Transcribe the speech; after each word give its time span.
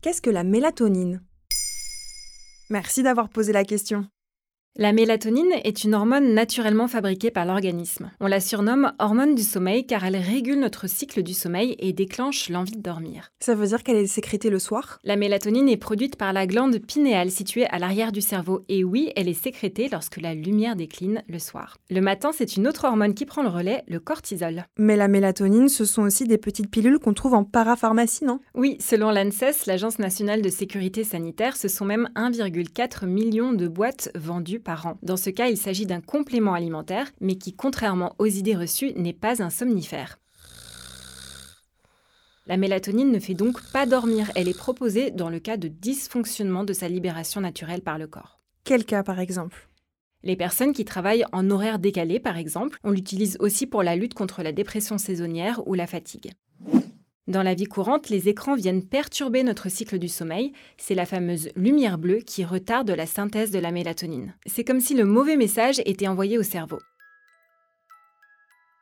Qu'est-ce 0.00 0.22
que 0.22 0.30
la 0.30 0.44
mélatonine? 0.44 1.22
Merci 2.70 3.02
d'avoir 3.02 3.28
posé 3.28 3.52
la 3.52 3.64
question. 3.64 4.08
La 4.78 4.92
mélatonine 4.92 5.54
est 5.64 5.84
une 5.84 5.94
hormone 5.94 6.34
naturellement 6.34 6.86
fabriquée 6.86 7.30
par 7.30 7.46
l'organisme. 7.46 8.10
On 8.20 8.26
la 8.26 8.40
surnomme 8.40 8.92
hormone 8.98 9.34
du 9.34 9.42
sommeil 9.42 9.86
car 9.86 10.04
elle 10.04 10.16
régule 10.16 10.60
notre 10.60 10.86
cycle 10.86 11.22
du 11.22 11.32
sommeil 11.32 11.76
et 11.78 11.94
déclenche 11.94 12.50
l'envie 12.50 12.76
de 12.76 12.82
dormir. 12.82 13.32
Ça 13.40 13.54
veut 13.54 13.68
dire 13.68 13.82
qu'elle 13.82 13.96
est 13.96 14.06
sécrétée 14.06 14.50
le 14.50 14.58
soir? 14.58 14.98
La 15.02 15.16
mélatonine 15.16 15.70
est 15.70 15.78
produite 15.78 16.16
par 16.16 16.34
la 16.34 16.46
glande 16.46 16.78
pinéale 16.78 17.30
située 17.30 17.64
à 17.64 17.78
l'arrière 17.78 18.12
du 18.12 18.20
cerveau 18.20 18.66
et 18.68 18.84
oui, 18.84 19.12
elle 19.16 19.30
est 19.30 19.42
sécrétée 19.42 19.88
lorsque 19.90 20.20
la 20.20 20.34
lumière 20.34 20.76
décline 20.76 21.22
le 21.26 21.38
soir. 21.38 21.78
Le 21.88 22.02
matin, 22.02 22.32
c'est 22.34 22.58
une 22.58 22.68
autre 22.68 22.84
hormone 22.84 23.14
qui 23.14 23.24
prend 23.24 23.42
le 23.42 23.48
relais, 23.48 23.82
le 23.88 23.98
cortisol. 23.98 24.66
Mais 24.76 24.96
la 24.96 25.08
mélatonine, 25.08 25.70
ce 25.70 25.86
sont 25.86 26.02
aussi 26.02 26.24
des 26.24 26.36
petites 26.36 26.70
pilules 26.70 26.98
qu'on 26.98 27.14
trouve 27.14 27.32
en 27.32 27.44
parapharmacie, 27.44 28.26
non? 28.26 28.40
Oui, 28.54 28.76
selon 28.80 29.10
l'ANSES, 29.10 29.64
l'Agence 29.66 29.98
nationale 29.98 30.42
de 30.42 30.50
sécurité 30.50 31.02
sanitaire, 31.02 31.56
ce 31.56 31.68
sont 31.68 31.86
même 31.86 32.10
1,4 32.14 33.06
million 33.06 33.54
de 33.54 33.68
boîtes 33.68 34.10
vendues 34.14 34.60
par 34.66 34.84
an. 34.84 34.98
Dans 35.02 35.16
ce 35.16 35.30
cas, 35.30 35.48
il 35.48 35.56
s'agit 35.56 35.86
d'un 35.86 36.02
complément 36.02 36.52
alimentaire, 36.52 37.10
mais 37.20 37.36
qui, 37.36 37.54
contrairement 37.54 38.14
aux 38.18 38.26
idées 38.26 38.56
reçues, 38.56 38.92
n'est 38.96 39.14
pas 39.14 39.42
un 39.42 39.48
somnifère. 39.48 40.18
La 42.46 42.56
mélatonine 42.56 43.10
ne 43.10 43.18
fait 43.18 43.34
donc 43.34 43.62
pas 43.72 43.86
dormir, 43.86 44.30
elle 44.34 44.48
est 44.48 44.56
proposée 44.56 45.10
dans 45.10 45.30
le 45.30 45.38
cas 45.38 45.56
de 45.56 45.68
dysfonctionnement 45.68 46.64
de 46.64 46.72
sa 46.72 46.88
libération 46.88 47.40
naturelle 47.40 47.82
par 47.82 47.98
le 47.98 48.06
corps. 48.06 48.40
Quel 48.64 48.84
cas 48.84 49.02
par 49.02 49.20
exemple? 49.20 49.68
Les 50.22 50.36
personnes 50.36 50.72
qui 50.72 50.84
travaillent 50.84 51.24
en 51.32 51.50
horaire 51.50 51.78
décalé, 51.78 52.18
par 52.18 52.36
exemple, 52.36 52.78
on 52.82 52.90
l'utilise 52.90 53.36
aussi 53.38 53.66
pour 53.66 53.82
la 53.82 53.94
lutte 53.94 54.14
contre 54.14 54.42
la 54.42 54.52
dépression 54.52 54.98
saisonnière 54.98 55.66
ou 55.66 55.74
la 55.74 55.86
fatigue. 55.86 56.32
Dans 57.28 57.42
la 57.42 57.54
vie 57.54 57.64
courante, 57.64 58.08
les 58.08 58.28
écrans 58.28 58.54
viennent 58.54 58.86
perturber 58.86 59.42
notre 59.42 59.68
cycle 59.68 59.98
du 59.98 60.08
sommeil. 60.08 60.52
C'est 60.78 60.94
la 60.94 61.06
fameuse 61.06 61.48
lumière 61.56 61.98
bleue 61.98 62.20
qui 62.20 62.44
retarde 62.44 62.90
la 62.90 63.06
synthèse 63.06 63.50
de 63.50 63.58
la 63.58 63.72
mélatonine. 63.72 64.34
C'est 64.46 64.62
comme 64.62 64.80
si 64.80 64.94
le 64.94 65.04
mauvais 65.04 65.36
message 65.36 65.80
était 65.86 66.06
envoyé 66.06 66.38
au 66.38 66.44
cerveau. 66.44 66.78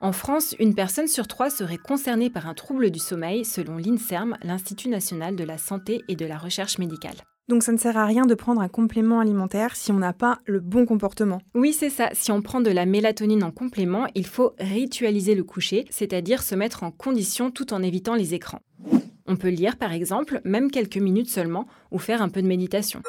En 0.02 0.12
France, 0.12 0.54
une 0.58 0.74
personne 0.74 1.08
sur 1.08 1.26
trois 1.26 1.48
serait 1.48 1.78
concernée 1.78 2.28
par 2.28 2.46
un 2.46 2.52
trouble 2.52 2.90
du 2.90 2.98
sommeil 2.98 3.46
selon 3.46 3.78
l'INSERM, 3.78 4.36
l'Institut 4.42 4.90
national 4.90 5.36
de 5.36 5.44
la 5.44 5.56
santé 5.56 6.02
et 6.08 6.16
de 6.16 6.26
la 6.26 6.36
recherche 6.36 6.76
médicale. 6.76 7.16
Donc 7.48 7.62
ça 7.62 7.72
ne 7.72 7.76
sert 7.76 7.98
à 7.98 8.06
rien 8.06 8.24
de 8.24 8.34
prendre 8.34 8.62
un 8.62 8.68
complément 8.68 9.20
alimentaire 9.20 9.76
si 9.76 9.92
on 9.92 9.98
n'a 9.98 10.14
pas 10.14 10.38
le 10.46 10.60
bon 10.60 10.86
comportement. 10.86 11.42
Oui, 11.54 11.74
c'est 11.74 11.90
ça. 11.90 12.08
Si 12.14 12.32
on 12.32 12.40
prend 12.40 12.62
de 12.62 12.70
la 12.70 12.86
mélatonine 12.86 13.44
en 13.44 13.50
complément, 13.50 14.06
il 14.14 14.26
faut 14.26 14.54
ritualiser 14.58 15.34
le 15.34 15.44
coucher, 15.44 15.84
c'est-à-dire 15.90 16.42
se 16.42 16.54
mettre 16.54 16.84
en 16.84 16.90
condition 16.90 17.50
tout 17.50 17.74
en 17.74 17.82
évitant 17.82 18.14
les 18.14 18.32
écrans. 18.32 18.60
On 19.26 19.36
peut 19.36 19.48
lire 19.48 19.76
par 19.76 19.92
exemple, 19.92 20.40
même 20.44 20.70
quelques 20.70 20.96
minutes 20.96 21.28
seulement, 21.28 21.66
ou 21.90 21.98
faire 21.98 22.22
un 22.22 22.30
peu 22.30 22.40
de 22.40 22.46
méditation. 22.46 23.02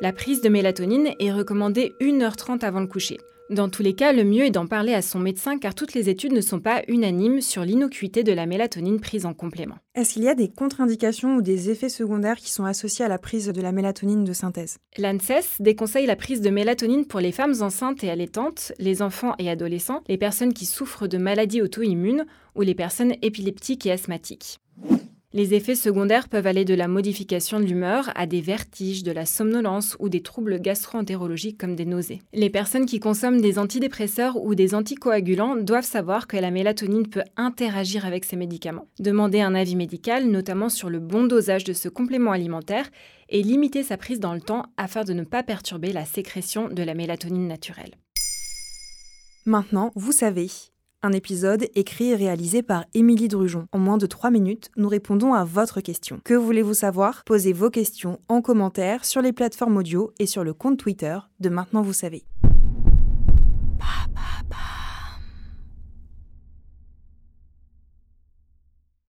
La 0.00 0.12
prise 0.12 0.40
de 0.40 0.48
mélatonine 0.48 1.10
est 1.20 1.32
recommandée 1.32 1.94
1h30 2.00 2.64
avant 2.64 2.80
le 2.80 2.86
coucher. 2.86 3.18
Dans 3.50 3.68
tous 3.68 3.82
les 3.82 3.94
cas, 3.94 4.12
le 4.12 4.22
mieux 4.22 4.44
est 4.44 4.52
d'en 4.52 4.68
parler 4.68 4.94
à 4.94 5.02
son 5.02 5.18
médecin 5.18 5.58
car 5.58 5.74
toutes 5.74 5.94
les 5.94 6.08
études 6.08 6.32
ne 6.32 6.40
sont 6.40 6.60
pas 6.60 6.82
unanimes 6.86 7.40
sur 7.40 7.64
l'innocuité 7.64 8.22
de 8.22 8.30
la 8.30 8.46
mélatonine 8.46 9.00
prise 9.00 9.26
en 9.26 9.34
complément. 9.34 9.74
Est-ce 9.96 10.12
qu'il 10.12 10.22
y 10.22 10.28
a 10.28 10.36
des 10.36 10.48
contre-indications 10.48 11.34
ou 11.34 11.42
des 11.42 11.68
effets 11.68 11.88
secondaires 11.88 12.36
qui 12.36 12.52
sont 12.52 12.64
associés 12.64 13.04
à 13.04 13.08
la 13.08 13.18
prise 13.18 13.48
de 13.48 13.60
la 13.60 13.72
mélatonine 13.72 14.22
de 14.22 14.32
synthèse? 14.32 14.78
L'ANSES 14.98 15.56
déconseille 15.58 16.06
la 16.06 16.14
prise 16.14 16.42
de 16.42 16.50
mélatonine 16.50 17.06
pour 17.06 17.18
les 17.18 17.32
femmes 17.32 17.60
enceintes 17.60 18.04
et 18.04 18.10
allaitantes, 18.10 18.70
les 18.78 19.02
enfants 19.02 19.34
et 19.40 19.50
adolescents, 19.50 20.04
les 20.06 20.16
personnes 20.16 20.54
qui 20.54 20.64
souffrent 20.64 21.08
de 21.08 21.18
maladies 21.18 21.60
auto-immunes 21.60 22.26
ou 22.54 22.62
les 22.62 22.76
personnes 22.76 23.14
épileptiques 23.20 23.84
et 23.84 23.90
asthmatiques. 23.90 24.60
Les 25.32 25.54
effets 25.54 25.76
secondaires 25.76 26.28
peuvent 26.28 26.48
aller 26.48 26.64
de 26.64 26.74
la 26.74 26.88
modification 26.88 27.60
de 27.60 27.64
l'humeur 27.64 28.10
à 28.16 28.26
des 28.26 28.40
vertiges, 28.40 29.04
de 29.04 29.12
la 29.12 29.26
somnolence 29.26 29.96
ou 30.00 30.08
des 30.08 30.22
troubles 30.22 30.60
gastro-entérologiques 30.60 31.56
comme 31.56 31.76
des 31.76 31.84
nausées. 31.84 32.20
Les 32.32 32.50
personnes 32.50 32.84
qui 32.84 32.98
consomment 32.98 33.40
des 33.40 33.56
antidépresseurs 33.56 34.42
ou 34.42 34.56
des 34.56 34.74
anticoagulants 34.74 35.54
doivent 35.54 35.84
savoir 35.84 36.26
que 36.26 36.36
la 36.36 36.50
mélatonine 36.50 37.06
peut 37.06 37.22
interagir 37.36 38.06
avec 38.06 38.24
ces 38.24 38.34
médicaments. 38.34 38.88
Demander 38.98 39.40
un 39.40 39.54
avis 39.54 39.76
médical, 39.76 40.26
notamment 40.26 40.68
sur 40.68 40.90
le 40.90 40.98
bon 40.98 41.22
dosage 41.22 41.62
de 41.62 41.74
ce 41.74 41.88
complément 41.88 42.32
alimentaire, 42.32 42.90
et 43.28 43.44
limiter 43.44 43.84
sa 43.84 43.96
prise 43.96 44.18
dans 44.18 44.34
le 44.34 44.40
temps 44.40 44.66
afin 44.76 45.04
de 45.04 45.12
ne 45.12 45.22
pas 45.22 45.44
perturber 45.44 45.92
la 45.92 46.06
sécrétion 46.06 46.68
de 46.68 46.82
la 46.82 46.94
mélatonine 46.94 47.46
naturelle. 47.46 47.94
Maintenant, 49.46 49.92
vous 49.94 50.10
savez. 50.10 50.48
Un 51.02 51.12
épisode 51.12 51.66
écrit 51.74 52.10
et 52.10 52.14
réalisé 52.14 52.62
par 52.62 52.84
Émilie 52.92 53.28
Drujon. 53.28 53.66
En 53.72 53.78
moins 53.78 53.96
de 53.96 54.04
3 54.04 54.30
minutes, 54.30 54.70
nous 54.76 54.88
répondons 54.88 55.32
à 55.32 55.44
votre 55.44 55.80
question. 55.80 56.20
Que 56.24 56.34
voulez-vous 56.34 56.74
savoir? 56.74 57.22
Posez 57.24 57.54
vos 57.54 57.70
questions 57.70 58.20
en 58.28 58.42
commentaire 58.42 59.06
sur 59.06 59.22
les 59.22 59.32
plateformes 59.32 59.78
audio 59.78 60.12
et 60.18 60.26
sur 60.26 60.44
le 60.44 60.52
compte 60.52 60.78
Twitter 60.78 61.16
de 61.40 61.48
Maintenant 61.48 61.80
vous 61.80 61.94
savez. 61.94 62.24